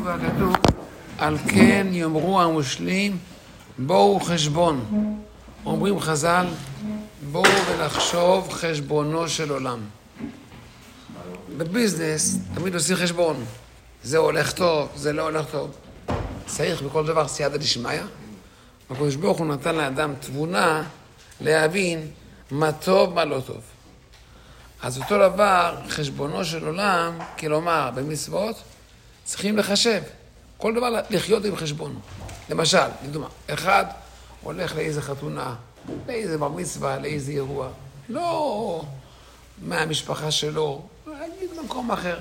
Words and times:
השבוע 0.00 0.18
כתוב, 0.18 0.56
על 1.18 1.38
כן 1.38 1.86
יאמרו 1.90 2.40
המושלים, 2.40 3.18
בואו 3.78 4.20
חשבון. 4.20 4.84
אומרים 5.66 6.00
חז"ל, 6.00 6.46
בואו 7.32 7.50
ונחשוב 7.66 8.52
חשבונו 8.52 9.28
של 9.28 9.50
עולם. 9.50 9.80
בביזנס 11.56 12.38
תמיד 12.54 12.74
עושים 12.74 12.96
חשבון. 12.96 13.44
זה 14.02 14.18
הולך 14.18 14.52
טוב, 14.52 14.88
זה 14.96 15.12
לא 15.12 15.22
הולך 15.22 15.46
טוב. 15.50 15.70
צריך 16.46 16.82
בכל 16.82 17.06
דבר 17.06 17.28
סייעתא 17.28 17.56
דשמיא. 17.56 18.02
הקדוש 18.90 19.14
ברוך 19.14 19.38
הוא 19.38 19.46
נתן 19.46 19.74
לאדם 19.74 20.14
תבונה 20.20 20.82
להבין 21.40 22.10
מה 22.50 22.72
טוב, 22.72 23.14
מה 23.14 23.24
לא 23.24 23.40
טוב. 23.46 23.60
אז 24.82 24.98
אותו 24.98 25.18
דבר, 25.18 25.76
חשבונו 25.88 26.44
של 26.44 26.66
עולם, 26.66 27.18
כלומר, 27.38 27.90
במצוות, 27.94 28.56
צריכים 29.30 29.56
לחשב. 29.56 30.02
כל 30.56 30.74
דבר 30.74 31.00
לחיות 31.10 31.44
עם 31.44 31.56
חשבון. 31.56 32.00
למשל, 32.48 32.86
לדוגמה, 33.04 33.28
אחד 33.46 33.84
הולך 34.42 34.76
לאיזה 34.76 35.02
חתונה, 35.02 35.54
לאיזה 36.08 36.38
בר 36.38 36.48
מצווה, 36.48 36.98
לאיזה 36.98 37.32
אירוע. 37.32 37.68
לא 38.08 38.84
מהמשפחה 39.62 40.30
שלו, 40.30 40.82
נגיד 41.06 41.50
במקום 41.58 41.90
אחר. 41.90 42.18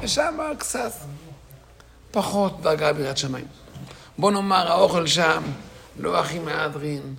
ושם 0.00 0.38
קצת 0.58 0.92
פחות 2.10 2.62
דרגה 2.62 2.92
בירת 2.92 3.18
שמיים. 3.18 3.46
בוא 4.18 4.30
נאמר, 4.30 4.72
האוכל 4.72 5.06
שם 5.06 5.42
לא 5.98 6.20
הכי 6.20 6.38
מהדרין, 6.38 7.14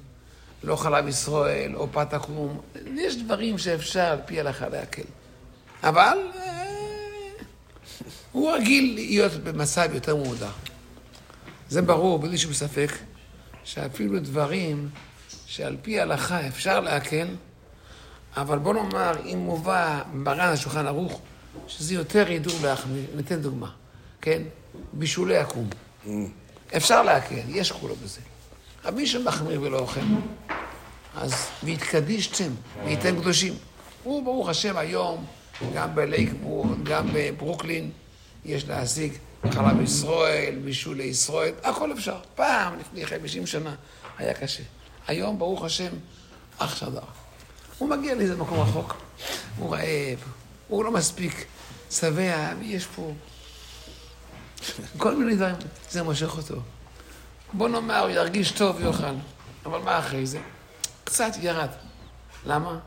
לא 0.63 0.75
חלב 0.75 1.07
ישראל 1.07 1.75
או 1.75 1.87
פת 1.91 2.13
עקום. 2.13 2.59
יש 2.95 3.15
דברים 3.15 3.57
שאפשר 3.57 4.05
על 4.05 4.19
פי 4.25 4.39
הלכה 4.39 4.69
להקל. 4.69 5.01
אבל 5.83 6.17
אה, 6.35 6.58
הוא 8.39 8.51
רגיל 8.51 8.93
להיות 8.95 9.33
במצב 9.33 9.89
יותר 9.93 10.15
מודע. 10.15 10.49
זה 11.69 11.81
ברור, 11.81 12.19
בלי 12.19 12.37
שום 12.37 12.53
ספק, 12.53 12.91
שאפילו 13.63 14.19
דברים 14.19 14.89
שעל 15.45 15.77
פי 15.81 15.99
ההלכה 15.99 16.47
אפשר 16.47 16.79
להקל, 16.79 17.27
אבל 18.37 18.57
בוא 18.57 18.73
נאמר, 18.73 19.11
אם 19.25 19.37
מובא 19.37 20.01
ברן 20.13 20.39
השולחן 20.39 20.87
ערוך, 20.87 21.21
שזה 21.67 21.93
יותר 21.93 22.31
ידעו 22.31 22.53
להחמיר, 22.63 23.05
ניתן 23.15 23.41
דוגמה, 23.41 23.71
כן? 24.21 24.41
בישולי 24.93 25.37
עקום. 25.37 25.69
אפשר 26.77 27.03
להקל, 27.03 27.41
יש 27.47 27.71
כולו 27.71 27.95
בזה. 27.95 28.21
אבל 28.85 28.95
מי 28.95 29.07
שמחמיר 29.07 29.61
ולא 29.61 29.79
אוכל, 29.79 30.01
אז 31.15 31.33
והתקדישתם, 31.63 32.51
וייתן 32.85 33.21
קדושים. 33.21 33.53
הוא, 34.03 34.23
ברוך 34.23 34.49
השם, 34.49 34.77
היום, 34.77 35.25
גם 35.75 35.95
בלייקבורד, 35.95 36.83
גם 36.83 37.07
בברוקלין, 37.13 37.91
יש 38.45 38.67
להשיג 38.67 39.13
חלב 39.51 39.81
ישראל, 39.81 40.55
בישולי 40.63 41.03
ישראל, 41.03 41.53
הכל 41.63 41.93
אפשר. 41.93 42.19
פעם, 42.35 42.79
לפני 42.79 43.05
50 43.05 43.47
שנה, 43.47 43.75
היה 44.17 44.33
קשה. 44.33 44.63
היום, 45.07 45.39
ברוך 45.39 45.63
השם, 45.63 45.91
אח 46.57 46.75
שדר. 46.75 47.01
הוא 47.77 47.89
מגיע 47.89 48.15
לאיזה 48.15 48.35
מקום 48.35 48.59
רחוק, 48.59 48.95
הוא 49.57 49.75
רעב, 49.75 50.23
הוא 50.67 50.83
לא 50.83 50.91
מספיק 50.91 51.45
שבע, 51.91 52.53
ויש 52.59 52.85
פה 52.85 53.13
כל 54.97 55.15
מיני 55.15 55.35
דברים, 55.35 55.55
זה 55.89 56.03
מושך 56.03 56.37
אותו. 56.37 56.55
בוא 57.53 57.69
נאמר, 57.69 57.99
הוא 57.99 58.09
ירגיש 58.09 58.51
טוב 58.51 58.75
ויאכל, 58.75 59.15
אבל 59.65 59.79
מה 59.79 59.99
אחרי 59.99 60.25
זה? 60.25 60.39
קצת 61.03 61.31
ירד. 61.41 61.69
למה? 62.45 62.79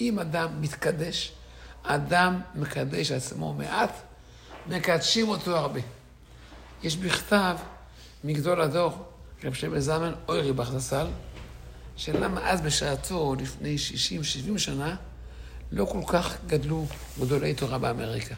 אם 0.00 0.18
אדם 0.18 0.60
מתקדש, 0.60 1.32
אדם 1.82 2.40
מקדש 2.54 3.12
עצמו 3.12 3.54
מעט, 3.54 3.92
מקדשים 4.66 5.28
אותו 5.28 5.56
הרבה. 5.56 5.80
יש 6.82 6.96
בכתב 6.96 7.56
מגדול 8.24 8.60
הדור, 8.60 9.04
רב 9.44 9.52
שלמה 9.54 9.80
זלמן 9.80 10.12
אוירי 10.28 10.52
בחז"ל, 10.52 11.06
שלמה 11.96 12.50
אז 12.50 12.60
בשעתו, 12.60 13.34
לפני 13.34 13.76
60-70 14.54 14.58
שנה, 14.58 14.96
לא 15.72 15.84
כל 15.84 16.00
כך 16.06 16.36
גדלו 16.46 16.86
גדולי 17.20 17.54
תורה 17.54 17.78
באמריקה. 17.78 18.34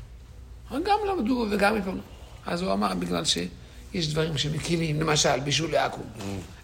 גם 0.70 0.98
למדו 1.08 1.46
וגם 1.50 1.76
התפללו. 1.76 2.00
אז 2.46 2.62
הוא 2.62 2.72
אמר, 2.72 2.94
בגלל 2.94 3.24
שיש 3.24 4.08
דברים 4.08 4.38
שמקילים, 4.38 5.00
למשל, 5.00 5.40
בישול 5.40 5.72
לעכו. 5.72 6.00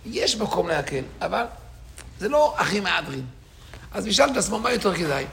יש 0.06 0.36
מקום 0.36 0.68
להקל, 0.68 1.02
אבל 1.20 1.44
זה 2.18 2.28
לא 2.28 2.54
הכי 2.58 2.80
מהדרין. 2.80 3.26
אז 3.92 4.06
נשאל 4.06 4.30
את 4.30 4.36
עצמו, 4.36 4.58
מה 4.58 4.72
יותר 4.72 4.94
כדאי? 4.94 5.26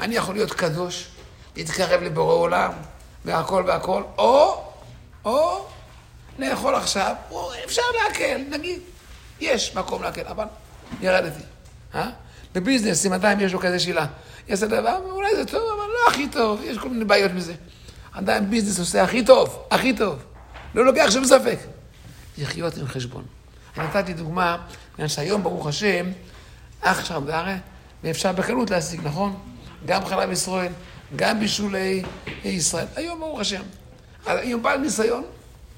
אני 0.00 0.14
יכול 0.14 0.34
להיות 0.34 0.52
קדוש, 0.52 1.08
להתקרב 1.56 2.02
לבורא 2.02 2.34
עולם, 2.34 2.72
והכל 3.24 3.64
והכל, 3.66 4.02
או, 4.18 4.64
או 5.24 5.66
לאכול 6.38 6.74
עכשיו, 6.74 7.14
או 7.30 7.50
אפשר 7.64 7.82
להקל, 8.02 8.40
נגיד, 8.50 8.80
יש 9.40 9.76
מקום 9.76 10.02
להקל, 10.02 10.26
אבל 10.26 10.44
ירדתי. 11.00 11.42
אה? 11.94 12.08
בביזנס, 12.54 13.06
אם 13.06 13.12
עדיין 13.12 13.40
יש 13.40 13.52
לו 13.52 13.60
כזה 13.60 13.78
שאלה, 13.78 14.06
יעשה 14.48 14.66
דבר, 14.66 14.98
אולי 15.10 15.36
זה 15.36 15.44
טוב, 15.44 15.62
אבל 15.76 15.86
לא 15.86 16.10
הכי 16.12 16.28
טוב, 16.28 16.60
יש 16.64 16.78
כל 16.78 16.88
מיני 16.88 17.04
בעיות 17.04 17.32
מזה. 17.32 17.54
עדיין 18.12 18.50
ביזנס 18.50 18.78
עושה 18.78 19.02
הכי 19.02 19.24
טוב, 19.24 19.64
הכי 19.70 19.96
טוב. 19.96 20.18
לא 20.74 20.84
לוקח 20.84 21.10
שום 21.10 21.24
ספק. 21.24 21.58
לחיות 22.38 22.76
עם 22.76 22.86
חשבון. 22.86 23.24
נתתי 23.76 24.12
דוגמה, 24.12 24.56
בגלל 24.94 25.08
שהיום, 25.08 25.42
ברוך 25.42 25.66
השם, 25.66 26.06
אח 26.80 27.04
שם 27.04 27.24
דארה, 27.26 27.56
ואפשר 28.04 28.32
בקלות 28.32 28.70
להשיג, 28.70 29.00
נכון? 29.04 29.38
גם 29.86 30.04
חלב 30.04 30.30
ישראל, 30.30 30.72
גם 31.16 31.40
בישולי 31.40 32.02
ישראל. 32.44 32.86
היום, 32.96 33.20
ברוך 33.20 33.40
השם. 33.40 33.62
הוא 34.52 34.62
בעל 34.62 34.78
ניסיון, 34.78 35.24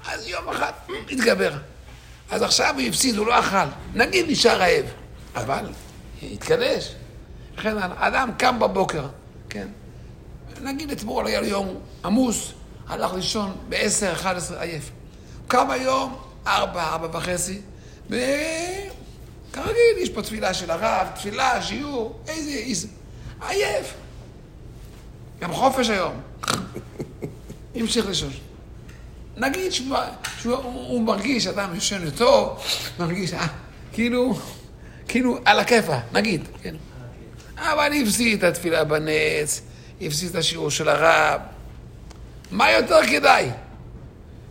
אז 0.07 0.27
יום 0.27 0.49
אחד 0.49 0.71
התגבר. 1.11 1.53
אז 2.31 2.41
עכשיו 2.41 2.75
הוא 2.77 2.87
הפסיד, 2.87 3.17
הוא 3.17 3.27
לא 3.27 3.39
אכל. 3.39 3.67
נגיד 3.93 4.25
נשאר 4.29 4.59
רעב, 4.59 4.85
אבל 5.35 5.69
התקדש. 6.23 6.95
וכן 7.57 7.77
אדם 7.77 8.29
קם 8.37 8.59
בבוקר, 8.59 9.07
כן? 9.49 9.67
נגיד 10.61 10.91
אתמול 10.91 11.27
היה 11.27 11.41
לו 11.41 11.47
יום 11.47 11.79
עמוס, 12.05 12.51
הלך 12.87 13.13
לישון 13.13 13.55
ב-10, 13.69 14.13
11, 14.13 14.61
עייף. 14.61 14.91
קם 15.47 15.71
היום, 15.71 16.17
4, 16.47 16.83
4 16.83 17.17
וחצי, 17.17 17.61
וכרגיל, 18.05 19.97
יש 19.97 20.09
פה 20.09 20.21
תפילה 20.21 20.53
של 20.53 20.71
הרב, 20.71 21.07
תפילה, 21.15 21.61
שיעור, 21.61 22.19
איזה 22.27 22.51
איזה. 22.51 22.87
עייף. 23.47 23.93
גם 25.45 25.53
חופש 25.53 25.89
היום. 25.89 26.13
המשיך 27.75 28.05
לישון. 28.07 28.29
נגיד 29.37 29.71
שהוא, 29.71 29.97
שהוא 30.41 30.55
הוא 30.63 31.01
מרגיש, 31.01 31.47
אדם 31.47 31.75
ישן 31.75 32.09
טוב, 32.09 32.63
מרגיש, 32.99 33.33
אה, 33.33 33.47
כאילו, 33.93 34.39
כאילו 35.07 35.39
על 35.45 35.59
הכיפה, 35.59 35.97
נגיד, 36.13 36.41
כן. 36.63 36.75
אבל 37.57 37.93
הפסיד 38.01 38.37
את 38.37 38.43
התפילה 38.43 38.83
בנץ, 38.83 39.61
הפסיד 40.01 40.29
את 40.29 40.35
השיעור 40.35 40.71
של 40.71 40.89
הרב. 40.89 41.41
מה 42.51 42.71
יותר 42.71 43.07
כדאי? 43.07 43.49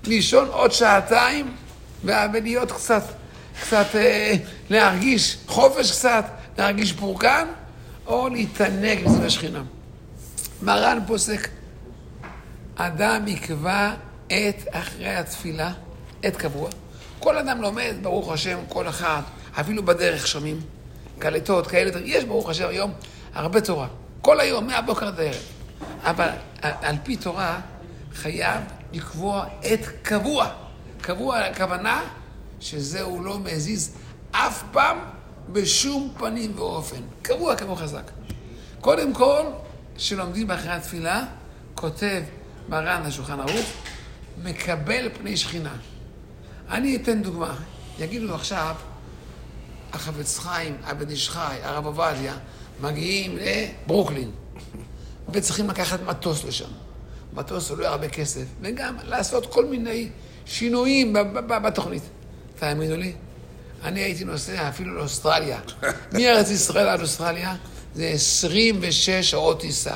לישון 0.05 0.49
עוד 0.49 0.73
שעתיים 0.73 1.55
ולהיות 2.05 2.73
קצת, 2.73 3.03
קצת 3.61 3.87
אה, 3.95 4.35
להרגיש 4.71 5.39
חופש 5.47 5.91
קצת, 5.91 6.25
להרגיש 6.59 6.93
פורקן, 6.93 7.49
או 8.07 8.29
להתענג 8.29 9.05
בזה 9.05 9.27
השכינה. 9.27 9.63
מרן 10.65 10.99
פוסק, 11.07 11.49
אדם 12.77 13.29
יקבע 13.29 13.95
עת 14.29 14.65
אחרי 14.71 15.15
התפילה, 15.15 15.73
עת 16.23 16.37
קבוע. 16.37 16.71
כל 17.19 17.39
אדם 17.39 17.63
לומד, 17.63 17.95
ברוך 18.03 18.33
השם, 18.33 18.59
כל 18.69 18.89
אחד, 18.89 19.21
אפילו 19.61 19.83
בדרך 19.85 20.27
שומעים, 20.27 20.61
קלטות 21.19 21.67
כאלה, 21.67 21.91
יש 22.05 22.25
ברוך 22.25 22.51
השם 22.51 22.69
היום 22.69 22.93
הרבה 23.35 23.61
תורה. 23.61 23.89
כל 24.21 24.41
היום, 24.41 24.67
מהבוקר 24.67 25.07
עד 25.07 25.21
הערב. 25.21 25.43
אבל 26.03 26.29
על 26.61 26.97
פי 27.03 27.17
תורה 27.17 27.61
חייב 28.15 28.61
לקבוע 28.93 29.47
עת 29.63 29.81
קבוע. 30.03 30.49
קבוע, 31.01 31.39
הכוונה 31.39 32.03
שזהו 32.61 33.25
לא 33.25 33.39
מזיז 33.39 33.97
אף 34.31 34.63
פעם 34.73 34.99
בשום 35.53 36.15
פנים 36.19 36.53
ואופן. 36.57 37.01
קבוע 37.23 37.57
כמו 37.57 37.77
חזק. 37.77 38.11
קודם 38.81 39.13
כל, 39.13 39.43
כשלומדים 39.97 40.47
באחרי 40.47 40.71
התפילה, 40.71 41.25
כותב 41.75 42.23
מרן 42.69 43.03
השולחן 43.05 43.41
ערוך, 43.41 43.73
מקבל 44.43 45.09
פני 45.19 45.37
שכינה. 45.37 45.77
אני 46.71 46.97
אתן 46.97 47.23
דוגמה. 47.23 47.55
יגידו 47.99 48.35
עכשיו, 48.35 48.75
החפץ 49.93 50.39
חיים, 50.39 50.77
הבן 50.85 51.11
איש 51.11 51.31
חי, 51.31 51.57
הרב 51.63 51.87
עובדיה, 51.87 52.35
מגיעים 52.81 53.39
לברוקלין, 53.41 54.31
וצריכים 55.33 55.71
לקחת 55.71 56.01
מטוס 56.07 56.45
לשם. 56.45 56.71
מטוס 57.33 57.71
עולה 57.71 57.89
הרבה 57.89 58.09
כסף, 58.09 58.45
וגם 58.61 58.97
לעשות 59.05 59.53
כל 59.53 59.67
מיני 59.67 60.09
שינויים 60.47 61.17
בתוכנית. 61.65 62.03
תאמינו 62.59 62.97
לי, 62.97 63.13
אני 63.83 64.01
הייתי 64.01 64.25
נוסע 64.25 64.69
אפילו 64.69 64.95
לאוסטרליה. 64.95 65.61
מארץ 66.13 66.51
ישראל 66.51 66.89
עד 66.89 67.01
אוסטרליה 67.01 67.57
זה 67.95 68.07
26 68.07 69.11
שעות 69.11 69.61
טיסה, 69.61 69.95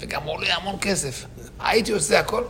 וגם 0.00 0.24
עולה 0.24 0.54
המון 0.54 0.76
כסף. 0.80 1.24
הייתי 1.60 1.92
עושה 1.92 2.20
הכל, 2.20 2.44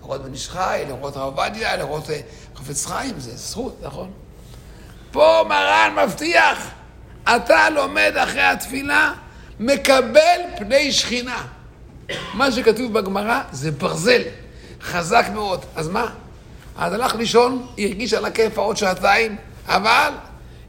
לראות 0.00 0.22
בן 0.22 0.32
איש 0.32 0.48
חי, 0.48 0.84
לראות 0.88 1.16
הרב 1.16 1.38
עובדיה, 1.38 1.76
לראות 1.76 2.10
אה, 2.10 2.20
חפץ 2.56 2.86
חיים, 2.86 3.14
זה 3.18 3.36
זכות, 3.36 3.76
נכון? 3.82 4.10
פה 5.12 5.44
מרן 5.48 5.96
מבטיח, 6.04 6.70
אתה 7.24 7.70
לומד 7.70 8.12
אחרי 8.16 8.42
התפילה, 8.42 9.12
מקבל 9.60 10.40
פני 10.58 10.92
שכינה. 10.92 11.46
מה 12.34 12.52
שכתוב 12.52 12.92
בגמרא 12.92 13.40
זה 13.52 13.70
ברזל, 13.70 14.22
חזק 14.82 15.26
מאוד. 15.34 15.64
אז 15.76 15.88
מה? 15.88 16.06
אז 16.76 16.92
הלך 16.92 17.14
לישון, 17.14 17.66
הרגיש 17.78 18.14
על 18.14 18.24
הכיפה 18.24 18.60
עוד 18.60 18.76
שעתיים, 18.76 19.36
אבל 19.66 20.12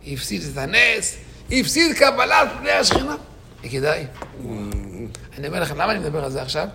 הפסיד 0.07 0.42
את 0.51 0.57
הנס, 0.57 1.16
הפסיד 1.51 1.98
קבלת 1.98 2.48
פני 2.60 2.72
השכינה. 2.72 3.16
וכדאי. 3.65 4.06
אני 5.38 5.47
אומר 5.47 5.62
לכם, 5.62 5.77
למה 5.77 5.91
אני 5.91 6.00
מדבר 6.00 6.23
על 6.23 6.31
זה 6.31 6.41
עכשיו? 6.41 6.67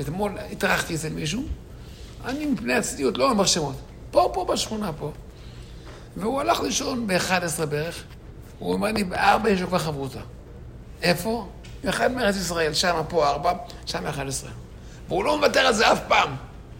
אתמול 0.00 0.32
התארחתי 0.52 0.94
אצל 0.94 1.08
מישהו, 1.08 1.42
אני 2.24 2.46
מפני 2.46 2.74
הצניעות 2.74 3.18
לא 3.18 3.30
אומר 3.30 3.46
שמות. 3.46 3.74
פה, 4.10 4.30
פה 4.34 4.44
בשכונה, 4.44 4.92
פה. 4.92 5.12
והוא 6.16 6.40
הלך 6.40 6.60
לישון 6.60 7.06
ב-11 7.06 7.66
בערך, 7.66 8.02
הוא 8.58 8.72
אומר 8.72 8.92
לי, 8.92 9.04
בארבע 9.04 9.50
יש 9.50 9.60
לו 9.60 9.66
כבר 9.68 9.78
חברותה. 9.78 10.20
איפה? 11.02 11.48
אחד 11.88 12.12
מארץ 12.12 12.36
ישראל, 12.36 12.74
שם, 12.74 13.02
פה 13.08 13.28
ארבע, 13.28 13.52
שם 13.86 14.06
11. 14.06 14.50
והוא 15.08 15.24
לא 15.24 15.36
מוותר 15.36 15.60
על 15.60 15.74
זה 15.74 15.92
אף 15.92 16.00
פעם. 16.08 16.36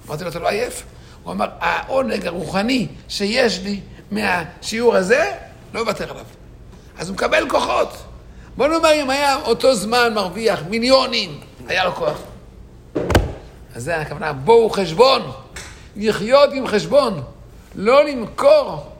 אמרתי 0.06 0.24
לו, 0.24 0.30
אתה 0.30 0.38
לא 0.38 0.48
עייף? 0.48 0.82
הוא 1.22 1.32
אמר, 1.32 1.48
העונג 1.60 2.26
הרוחני 2.26 2.88
שיש 3.08 3.60
לי 3.60 3.80
מהשיעור 4.10 4.96
הזה, 4.96 5.32
לא 5.74 5.80
אוותר 5.80 6.10
עליו. 6.10 6.24
אז 6.98 7.08
הוא 7.08 7.14
מקבל 7.14 7.50
כוחות. 7.50 8.06
בוא 8.56 8.66
נאמר, 8.66 8.92
אם 9.02 9.10
היה 9.10 9.36
אותו 9.36 9.74
זמן 9.74 10.14
מרוויח 10.14 10.62
מיליונים, 10.68 11.40
היה 11.66 11.84
לו 11.84 11.94
כוח. 11.94 12.18
אז 13.74 13.84
זה 13.84 13.96
הכוונה, 13.96 14.32
בואו 14.32 14.70
חשבון, 14.70 15.32
לחיות 15.96 16.50
עם 16.52 16.66
חשבון, 16.66 17.22
לא 17.74 18.04
למכור 18.04 18.92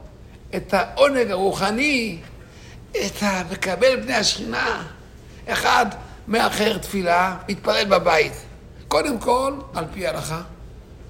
את 0.55 0.73
העונג 0.73 1.31
הרוחני, 1.31 2.19
את 2.91 3.13
המקבל 3.21 3.95
בני 3.95 4.13
השכינה. 4.13 4.83
אחד 5.47 5.85
מאחר 6.27 6.77
תפילה, 6.77 7.37
מתפלל 7.49 7.85
בבית. 7.85 8.33
קודם 8.87 9.19
כל, 9.19 9.53
על 9.75 9.85
פי 9.93 10.07
ההלכה, 10.07 10.41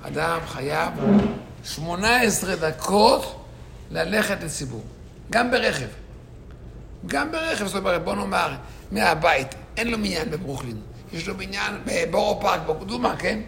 אדם 0.02 0.40
חייב 0.48 0.90
18 1.64 2.56
דקות 2.56 3.46
ללכת 3.92 4.44
לציבור, 4.44 4.84
גם 5.30 5.52
ברכב. 5.52 5.88
גם 7.06 7.32
ברכב, 7.32 7.68
זאת 7.68 7.76
אומרת, 7.76 8.04
בוא 8.04 8.16
נאמר, 8.16 8.56
מהבית, 8.92 9.56
אין 9.78 9.92
לו 9.92 9.98
מניין 9.98 10.32
בברוקלין, 10.32 10.78
יש 11.14 11.28
לו 11.28 11.38
בניין 11.38 11.74
בבורו 11.86 12.42
פארק, 12.42 12.62
בקדומה, 12.68 13.16
כן? 13.18 13.40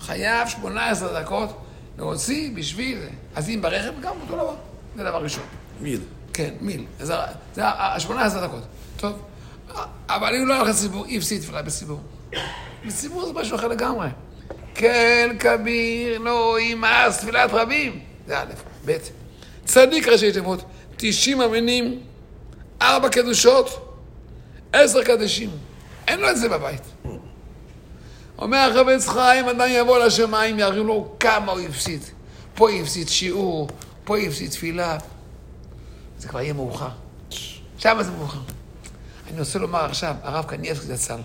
חייב 0.00 0.48
18 0.48 1.20
דקות 1.20 1.62
להוציא 1.98 2.50
בשביל 2.54 2.98
זה. 2.98 3.08
אז 3.34 3.48
אם 3.48 3.58
ברכב, 3.62 3.92
גם 4.00 4.12
אותו 4.22 4.34
דבר. 4.34 4.54
זה 4.96 5.04
דבר 5.04 5.22
ראשון. 5.22 5.44
מיל. 5.80 6.00
כן, 6.32 6.54
מיל. 6.60 6.84
זה, 7.00 7.14
זה 7.54 7.66
ה-18 7.66 8.12
דקות. 8.42 8.62
טוב. 8.96 9.22
אבל 10.08 10.34
אם 10.34 10.48
לא 10.48 10.54
הלך 10.54 10.68
לציבור, 10.68 11.04
אי 11.06 11.18
אפשר 11.18 11.36
תפילה 11.38 11.62
בציבור. 11.62 12.00
בציבור 12.86 13.26
זה 13.26 13.32
משהו 13.32 13.56
אחר 13.56 13.68
לגמרי. 13.68 14.08
כן, 14.74 15.36
כביר, 15.38 16.18
לא 16.18 16.60
ימאס, 16.60 17.18
תפילת 17.18 17.50
רבים. 17.52 18.00
זה 18.26 18.38
א', 18.40 18.44
ב', 18.86 18.96
צדיק 19.64 20.08
ראשי 20.08 20.32
תיבות, 20.32 20.64
90 20.96 21.42
אמינים, 21.42 22.00
ארבע 22.82 23.08
קדושות, 23.08 23.92
עשר 24.72 25.04
קדשים. 25.04 25.50
אין 26.08 26.20
לו 26.20 26.30
את 26.30 26.36
זה 26.36 26.48
בבית. 26.48 26.82
אומר 28.38 28.58
החפץ 28.58 29.08
חיים, 29.08 29.48
אדם 29.48 29.66
יבוא 29.68 29.98
לשמיים, 29.98 30.58
יראו 30.58 30.84
לו 30.84 31.16
כמה 31.20 31.52
הוא 31.52 31.60
הפסיד. 31.60 32.00
פה 32.54 32.70
הפסיד 32.70 33.08
שיעור, 33.08 33.68
פה 34.04 34.18
הפסיד 34.18 34.50
תפילה. 34.50 34.98
זה 36.18 36.28
כבר 36.28 36.40
יהיה 36.40 36.52
מאוחר. 36.52 36.88
שם 37.78 37.98
זה 38.02 38.10
מאוחר. 38.10 38.40
אני 39.30 39.40
רוצה 39.40 39.58
לומר 39.58 39.84
עכשיו, 39.84 40.14
הרב 40.22 40.44
קניאבסקי 40.44 40.96
זצ"ל, 40.96 41.20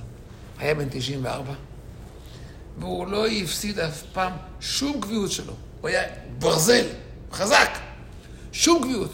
היה 0.60 0.76
בן 0.76 0.90
94, 0.90 1.54
והוא 2.80 3.08
לא 3.08 3.28
הפסיד 3.28 3.80
אף 3.80 4.04
פעם 4.14 4.32
שום 4.60 5.02
קביעות 5.02 5.32
שלו. 5.32 5.54
הוא 5.82 5.90
היה 5.90 6.04
ברזל, 6.40 6.86
חזק, 7.32 7.70
שום 8.52 8.84
קביעות. 8.84 9.12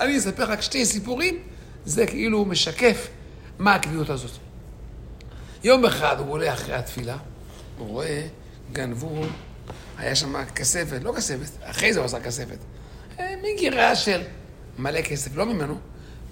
אני 0.00 0.18
אספר 0.18 0.50
רק 0.50 0.60
שתי 0.60 0.86
סיפורים, 0.86 1.38
זה 1.84 2.06
כאילו 2.06 2.44
משקף 2.44 3.08
מה 3.58 3.74
הקביעות 3.74 4.10
הזאת. 4.10 4.30
יום 5.64 5.84
אחד 5.84 6.16
הוא 6.18 6.32
עולה 6.32 6.54
אחרי 6.54 6.74
התפילה, 6.74 7.16
הוא 7.78 7.88
רואה, 7.88 8.26
גנבו, 8.72 9.22
היה 9.98 10.16
שם 10.16 10.44
כספת, 10.44 10.98
לא 11.02 11.12
כספת, 11.16 11.50
אחרי 11.62 11.92
זה 11.92 11.98
הוא 11.98 12.06
עשה 12.06 12.20
כספת. 12.20 12.58
אה, 13.18 13.34
מגירה 13.42 13.96
של 13.96 14.20
מלא 14.78 15.02
כסף, 15.02 15.36
לא 15.36 15.46
ממנו, 15.46 15.78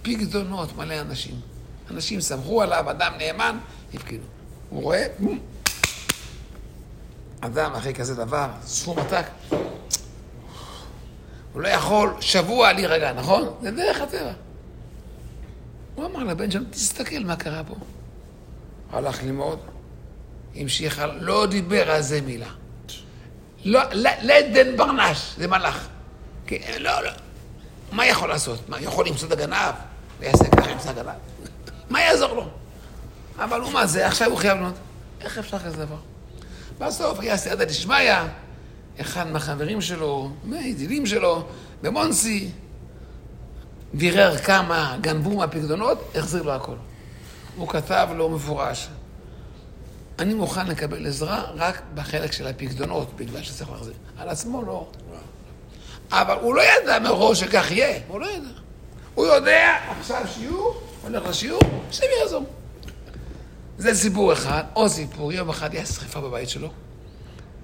פקדונות, 0.03 0.77
מלא 0.77 1.01
אנשים. 1.01 1.41
אנשים 1.91 2.21
סמכו 2.21 2.63
עליו, 2.63 2.91
אדם 2.91 3.13
נאמן, 3.19 3.59
הפקידו. 3.95 4.25
הוא 4.71 4.83
רואה, 4.83 5.07
אדם 7.41 7.73
אחרי 7.75 7.95
כזה 7.95 8.15
דבר, 8.15 8.49
סכום 8.67 8.99
עתק, 8.99 9.27
הוא 11.53 11.63
לא 11.63 11.69
יכול 11.69 12.15
שבוע 12.21 12.73
להירגע, 12.73 13.13
נכון? 13.13 13.55
זה 13.63 13.71
דרך 13.71 14.01
הטבע. 14.01 14.33
הוא 15.99 16.07
אמר 16.07 16.25
לבן 16.25 16.51
שלו, 16.51 16.65
תסתכל 16.71 17.19
מה 17.25 17.37
קרה 17.37 17.65
פה. 17.65 17.75
הלך 18.93 19.23
ללמוד, 19.23 19.59
המשיך, 20.57 21.03
לא 21.21 21.47
דיבר 21.47 21.91
על 21.91 22.03
זה 22.03 22.21
מילה. 22.21 22.49
לא, 23.65 23.81
לדן 24.23 24.77
ברנש, 24.77 25.35
זה 25.37 25.49
מלאך. 25.49 25.89
כן, 26.47 26.57
לא, 26.81 27.03
לא. 27.05 27.11
מה 27.93 28.07
יכול 28.07 28.29
לעשות? 28.29 28.69
מה, 28.69 28.81
יכול 28.81 29.09
למצוא 29.09 29.29
את 29.29 29.33
הגנב? 29.33 29.75
ויעשה 30.21 30.45
ככה, 30.45 30.71
ימצא 30.71 30.91
הגנב. 30.91 31.13
מה 31.91 32.01
יעזור 32.01 32.35
לו? 32.35 32.49
אבל 33.39 33.61
הוא 33.61 33.73
מה 33.73 33.87
זה, 33.87 34.07
עכשיו 34.07 34.31
הוא 34.31 34.39
חייב 34.39 34.59
ללמוד. 34.59 34.75
איך 35.21 35.39
אפשר 35.39 35.59
כזה 35.59 35.77
דבר? 35.77 35.99
בסוף 36.79 37.21
היה 37.21 37.37
סייעתא 37.37 37.65
דשמיא, 37.65 38.13
אחד 39.01 39.31
מהחברים 39.31 39.81
שלו, 39.81 40.31
מהידידים 40.45 41.07
שלו, 41.07 41.47
במונסי, 41.83 42.51
בירר 43.93 44.39
כמה 44.39 44.97
גנבו 45.01 45.37
מהפקדונות, 45.37 46.11
החזיר 46.15 46.43
לו 46.43 46.53
הכל. 46.53 46.75
הוא 47.57 47.69
כתב 47.69 48.09
לו 48.17 48.29
מפורש, 48.29 48.89
אני 50.19 50.35
מוכן 50.35 50.67
לקבל 50.67 51.07
עזרה 51.07 51.43
רק 51.55 51.83
בחלק 51.95 52.33
של 52.33 52.47
הפקדונות, 52.47 53.17
בגלל 53.17 53.43
שצריך 53.43 53.71
להחזיר. 53.71 53.95
על 54.19 54.29
עצמו 54.29 54.63
לא. 54.63 54.87
אבל 56.11 56.35
הוא 56.41 56.55
לא 56.55 56.63
ידע 56.63 56.99
מראש 56.99 57.41
שכך 57.41 57.71
יהיה, 57.71 58.01
הוא 58.09 58.21
לא 58.21 58.27
ידע. 58.27 58.49
הוא 59.15 59.27
יודע, 59.27 59.77
עכשיו 60.01 60.23
שיעור, 60.35 60.81
הולך 61.03 61.27
לשיעור, 61.27 61.61
השם 61.91 62.05
יעזור. 62.21 62.45
זה 63.79 63.95
סיפור 63.95 64.33
אחד. 64.33 64.65
עוד 64.73 64.91
סיפור, 64.91 65.33
יום 65.33 65.51
אחד 65.51 65.75
היה 65.75 65.87
שרפה 65.87 66.21
בבית 66.21 66.49
שלו, 66.49 66.69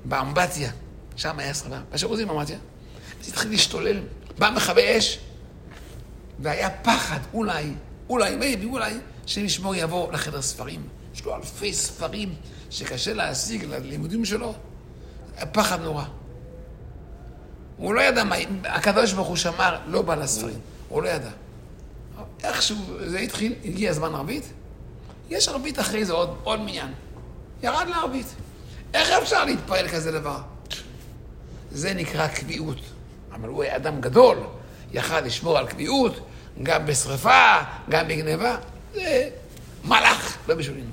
באמבטיה, 0.04 0.71
שם 1.16 1.38
היה 1.38 1.54
שרפה, 1.54 1.76
בשירותים 1.93 2.28
באמבטיה. 2.28 2.59
אז 3.21 3.28
התחיל 3.28 3.50
להשתולל, 3.50 4.00
בא 4.38 4.50
מכבי 4.50 4.99
אש, 4.99 5.19
והיה 6.38 6.71
פחד, 6.71 7.19
אולי, 7.35 7.73
אולי, 8.09 8.37
מייבי, 8.37 8.67
אולי, 8.67 8.95
השם 9.25 9.45
ישמור 9.45 9.75
יבוא 9.75 10.12
לחדר 10.12 10.43
ספרים. 10.43 10.88
יש 11.14 11.25
לו 11.25 11.37
אלפי 11.37 11.73
ספרים 11.73 12.35
שקשה 12.71 13.14
להשיג 13.14 13.64
ללימודים 13.64 14.25
שלו. 14.25 14.55
פחד 15.53 15.81
נורא. 15.81 16.05
הוא 17.76 17.95
לא 17.95 18.00
ידע 18.00 18.25
מה, 18.25 18.37
הקדוש 18.64 19.12
ברוך 19.12 19.29
הוא 19.29 19.37
שמר, 19.37 19.79
לא 19.87 20.03
בא 20.03 20.14
לספרים, 20.14 20.59
הוא 20.88 21.03
לא 21.03 21.09
ידע. 21.09 21.31
איכשהו 22.45 22.76
זה 23.07 23.19
התחיל, 23.19 23.55
הגיע 23.64 23.93
זמן 23.93 24.14
ערבית, 24.14 24.53
יש 25.31 25.49
ערבית 25.49 25.79
אחרי 25.79 26.05
זה 26.05 26.12
עוד, 26.12 26.37
עוד 26.45 26.61
מניין. 26.61 26.93
ירד 27.62 27.87
לערבית. 27.88 28.26
איך 28.95 29.11
אפשר 29.11 29.45
להתפעל 29.45 29.88
כזה 29.88 30.12
דבר? 30.12 30.38
זה 31.71 31.95
נקרא 31.95 32.29
קביעות. 32.29 32.79
אבל 33.33 33.49
הוא 33.49 33.62
היה 33.62 33.76
אדם 33.76 34.00
גדול, 34.00 34.38
יכל 34.93 35.21
לשמור 35.21 35.59
על 35.59 35.67
קביעות, 35.67 36.21
גם 36.62 36.87
בשרפה, 36.87 37.57
גם 37.88 38.09
בגניבה. 38.09 38.57
זה 38.95 39.29
מלאך, 39.85 40.37
לא 40.49 40.55
בשבילנו. 40.55 40.91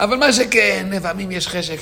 אבל 0.00 0.16
מה 0.16 0.32
שכן, 0.32 0.88
לפעמים 0.92 1.30
יש 1.30 1.48
חשק 1.48 1.78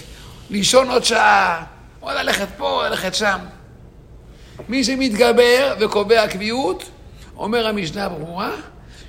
לישון 0.51 0.91
עוד 0.91 1.05
שעה, 1.05 1.65
או 2.03 2.09
ללכת 2.11 2.49
פה, 2.57 2.89
ללכת 2.89 3.15
שם. 3.15 3.39
מי 4.69 4.85
שמתגבר 4.85 5.75
וקובע 5.81 6.29
קביעות, 6.29 6.85
אומר 7.37 7.67
המשנה 7.67 8.09
ברורה, 8.09 8.51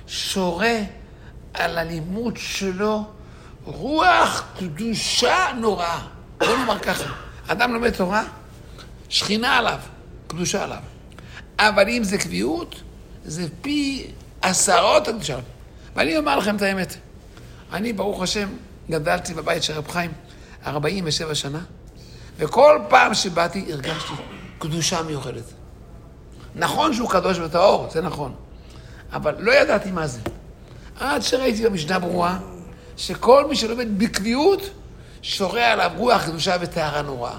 שורה 0.06 0.78
על 1.54 1.78
הלימוד 1.78 2.36
שלו 2.36 3.04
רוח 3.64 4.44
קדושה 4.58 5.46
נוראה. 5.56 5.98
בוא 6.38 6.56
נאמר 6.56 6.78
ככה, 6.78 7.12
אדם 7.46 7.74
לומד 7.74 7.90
תורה, 7.90 8.24
שכינה 9.08 9.56
עליו, 9.56 9.78
קדושה 10.26 10.64
עליו. 10.64 10.82
אבל 11.60 11.88
אם 11.88 12.04
זה 12.04 12.18
קביעות, 12.18 12.74
זה 13.24 13.46
פי 13.62 14.06
עשרות 14.42 15.08
עליו. 15.08 15.40
ואני 15.96 16.16
אומר 16.16 16.38
לכם 16.38 16.56
את 16.56 16.62
האמת, 16.62 16.96
אני, 17.72 17.92
ברוך 17.92 18.22
השם, 18.22 18.48
גדלתי 18.90 19.34
בבית 19.34 19.62
של 19.62 19.72
רב 19.72 19.88
חיים 19.88 20.12
47 20.66 21.34
שנה. 21.34 21.60
וכל 22.38 22.78
פעם 22.88 23.14
שבאתי 23.14 23.72
הרגשתי 23.72 24.12
קדושה 24.58 25.02
מיוחדת. 25.02 25.44
נכון 26.54 26.94
שהוא 26.94 27.10
קדוש 27.10 27.38
וטהור, 27.38 27.88
זה 27.90 28.02
נכון, 28.02 28.34
אבל 29.12 29.34
לא 29.38 29.52
ידעתי 29.52 29.90
מה 29.90 30.06
זה. 30.06 30.20
עד 31.00 31.22
שראיתי 31.22 31.68
במשנה 31.68 31.98
ברורה 31.98 32.38
שכל 32.96 33.46
מי 33.48 33.56
שלומד 33.56 33.98
בקביעות, 33.98 34.70
שורה 35.22 35.72
עליו 35.72 35.90
רוח 35.96 36.26
קדושה 36.26 36.56
וטהרה 36.60 37.02
נוראה. 37.02 37.38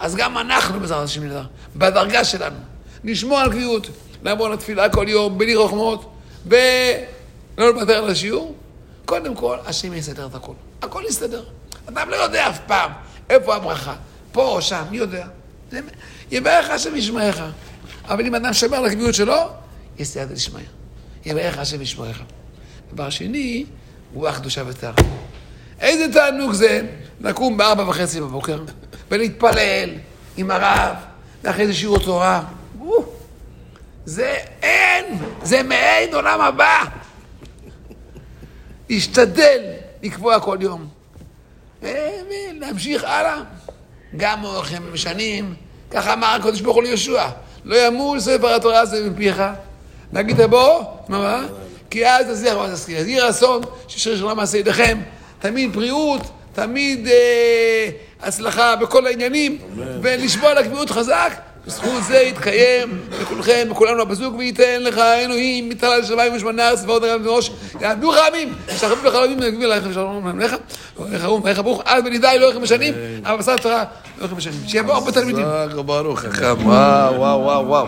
אז 0.00 0.16
גם 0.16 0.38
אנחנו, 0.38 0.80
בעזרת 0.80 1.04
השם 1.04 1.22
בדרגה 1.76 2.24
שלנו, 2.24 2.56
נשמור 3.04 3.38
על 3.38 3.50
קביעות, 3.50 3.86
לעבור 4.22 4.48
לתפילה 4.48 4.88
כל 4.88 5.06
יום, 5.08 5.38
בלי 5.38 5.54
רוחמות, 5.54 6.12
ולא 6.46 6.58
לוותר 7.58 8.04
על 8.04 8.10
השיעור. 8.10 8.54
קודם 9.04 9.34
כל, 9.34 9.56
השם 9.66 9.94
יסדר 9.94 10.26
את 10.26 10.34
הכל. 10.34 10.52
הכל 10.82 11.02
יסתדר. 11.08 11.44
אדם 11.88 12.10
לא 12.10 12.16
יודע 12.16 12.48
אף 12.48 12.58
פעם 12.66 12.90
איפה 13.30 13.54
הברכה, 13.54 13.94
פה 14.32 14.42
או 14.42 14.62
שם, 14.62 14.82
מי 14.90 14.96
יודע? 14.96 15.26
יברך 16.30 16.70
השם 16.70 16.96
ישמעך. 16.96 17.42
אבל 18.08 18.26
אם 18.26 18.34
אדם 18.34 18.52
שומר 18.52 18.76
על 18.76 18.84
הקביעות 18.84 19.14
שלו, 19.14 19.36
יסייעתא 19.98 20.34
דשמיא. 20.34 20.64
יברך 21.26 21.58
השם 21.58 21.82
ישמעך. 21.82 22.22
דבר 22.92 23.10
שני, 23.10 23.64
רוח 24.14 24.38
קדושה 24.38 24.62
וטהרה. 24.66 24.94
איזה 25.80 26.12
תענוג 26.12 26.52
זה 26.52 26.86
לקום 27.20 27.56
בארבע 27.56 27.88
וחצי 27.88 28.20
בבוקר 28.20 28.62
ולהתפלל 29.10 29.90
עם 30.36 30.50
הרב, 30.50 30.96
ואחרי 31.42 31.66
זה 31.66 31.74
שיעור 31.74 31.98
תורה. 31.98 32.42
זה 34.04 34.36
אין, 34.62 35.18
זה 35.42 35.62
מעין 35.62 36.14
עולם 36.14 36.40
הבא. 36.40 36.84
להשתדל 38.90 39.60
לקבוע 40.02 40.40
כל 40.40 40.58
יום. 40.60 40.86
ולהמשיך 41.82 43.04
הלאה. 43.04 43.42
גם 44.16 44.44
אורחים 44.44 44.82
משנים, 44.92 45.54
ככה 45.90 46.12
אמר 46.12 46.26
הקדוש 46.26 46.60
ברוך 46.60 46.76
הוא 46.76 46.82
ליהושע, 46.82 47.28
לא 47.64 47.86
ימול 47.86 48.20
ספר 48.20 48.54
התורה 48.54 48.80
הזה 48.80 49.10
מפיך. 49.10 49.42
נגיד 50.12 50.40
בוא, 50.40 50.84
מה? 51.08 51.46
כי 51.90 52.06
אז 52.08 52.26
תזיח 52.26 52.56
ואז 52.56 52.72
תזכיר. 52.72 53.08
יהי 53.08 53.20
רצון 53.20 53.62
ששריר 53.88 54.16
שלום 54.16 54.36
מעשה 54.36 54.58
ידיכם, 54.58 54.98
תמיד 55.38 55.72
בריאות, 55.72 56.20
תמיד 56.52 57.08
אה, 57.08 57.88
הצלחה 58.22 58.76
בכל 58.76 59.06
העניינים, 59.06 59.58
ולשמוע 60.02 60.50
על 60.50 60.58
הקביעות 60.58 60.90
חזק. 60.90 61.32
בזכות 61.66 62.02
זה 62.02 62.16
יתקיים 62.16 63.00
לכולכם 63.22 63.68
וכולנו 63.70 64.02
הפסוק 64.02 64.34
וייתן 64.38 64.82
לך 64.82 64.98
אלוהים 64.98 65.68
מתעלה 65.68 65.98
לשמיים 65.98 66.32
ושמונה 66.36 66.68
ארץ 66.68 66.84
ועוד 66.86 67.04
רב 67.04 67.20
מראש 67.22 67.50
יעמדו 67.80 68.12
לך 68.12 68.18
עמים. 68.28 68.54
שכבו 68.76 69.08
לך 69.08 69.14
רבים 69.14 69.38
ונגביל 69.38 69.68
לך 69.68 69.84
עליך 69.84 69.98
ארום 71.24 71.42
ואיך 71.44 71.60
ברוך 71.60 71.82
עד 71.84 72.06
ונידאי 72.06 72.38
לא 72.38 72.50
לכם 72.50 72.62
משנים 72.62 72.94
אבל 73.24 73.36
בשר 73.36 73.56
תורה 73.56 73.84
לא 74.18 74.26
לכם 74.26 74.36
משנים. 74.36 74.60
שיבואו 74.66 74.96
הרבה 74.96 75.12
תלמידים. 75.12 75.44
ברוך, 75.86 76.20
חכם, 76.20 76.66
וואו, 76.66 77.14
וואו, 77.20 77.66
וואו. 77.66 77.86